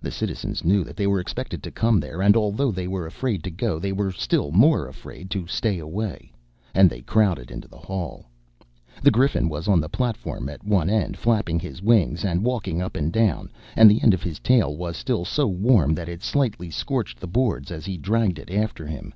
The 0.00 0.10
citizens 0.10 0.64
knew 0.64 0.82
that 0.82 0.96
they 0.96 1.06
were 1.06 1.20
expected 1.20 1.62
to 1.62 1.70
come 1.70 2.00
there, 2.00 2.20
and 2.20 2.36
although 2.36 2.72
they 2.72 2.88
were 2.88 3.06
afraid 3.06 3.44
to 3.44 3.50
go, 3.52 3.78
they 3.78 3.92
were 3.92 4.10
still 4.10 4.50
more 4.50 4.88
afraid 4.88 5.30
to 5.30 5.46
stay 5.46 5.78
away; 5.78 6.32
and 6.74 6.90
they 6.90 7.00
crowded 7.00 7.48
into 7.52 7.68
the 7.68 7.76
hall. 7.78 8.26
The 9.04 9.12
Griffin 9.12 9.48
was 9.48 9.68
on 9.68 9.80
the 9.80 9.88
platform 9.88 10.48
at 10.48 10.64
one 10.64 10.90
end, 10.90 11.16
flapping 11.16 11.60
his 11.60 11.80
wings 11.80 12.24
and 12.24 12.42
walking 12.42 12.82
up 12.82 12.96
and 12.96 13.12
down, 13.12 13.50
and 13.76 13.88
the 13.88 14.02
end 14.02 14.14
of 14.14 14.22
his 14.24 14.40
tail 14.40 14.76
was 14.76 14.96
still 14.96 15.24
so 15.24 15.46
warm 15.46 15.94
that 15.94 16.08
it 16.08 16.24
slightly 16.24 16.68
scorched 16.68 17.20
the 17.20 17.28
boards 17.28 17.70
as 17.70 17.84
he 17.86 17.96
dragged 17.96 18.40
it 18.40 18.50
after 18.50 18.84
him. 18.88 19.14